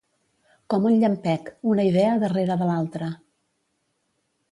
[0.73, 3.11] Com un llampec, una idea darrere de l'altra.